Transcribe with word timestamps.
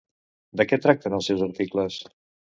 De 0.61 0.65
què 0.69 0.79
tracten 0.85 1.17
els 1.17 1.29
seus 1.31 1.43
articles? 1.47 1.99